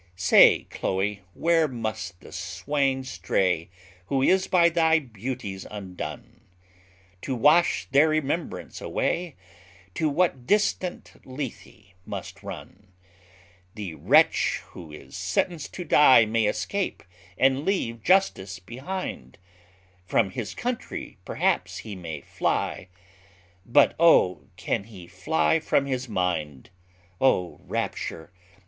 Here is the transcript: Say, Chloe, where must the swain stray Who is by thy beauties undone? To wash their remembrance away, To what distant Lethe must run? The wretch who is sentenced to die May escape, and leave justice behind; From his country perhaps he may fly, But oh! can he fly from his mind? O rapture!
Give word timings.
Say, 0.15 0.63
Chloe, 0.71 1.21
where 1.35 1.67
must 1.67 2.21
the 2.21 2.31
swain 2.31 3.03
stray 3.03 3.69
Who 4.07 4.23
is 4.23 4.47
by 4.47 4.69
thy 4.69 4.97
beauties 4.97 5.63
undone? 5.69 6.41
To 7.21 7.35
wash 7.35 7.87
their 7.91 8.09
remembrance 8.09 8.81
away, 8.81 9.35
To 9.93 10.09
what 10.09 10.47
distant 10.47 11.21
Lethe 11.23 11.93
must 12.03 12.41
run? 12.41 12.87
The 13.75 13.93
wretch 13.93 14.63
who 14.69 14.91
is 14.91 15.15
sentenced 15.15 15.75
to 15.75 15.83
die 15.83 16.25
May 16.25 16.47
escape, 16.47 17.03
and 17.37 17.63
leave 17.63 18.01
justice 18.01 18.57
behind; 18.57 19.37
From 20.07 20.31
his 20.31 20.55
country 20.55 21.19
perhaps 21.25 21.77
he 21.77 21.95
may 21.95 22.21
fly, 22.21 22.87
But 23.67 23.95
oh! 23.99 24.47
can 24.57 24.85
he 24.85 25.05
fly 25.05 25.59
from 25.59 25.85
his 25.85 26.09
mind? 26.09 26.71
O 27.21 27.61
rapture! 27.65 28.31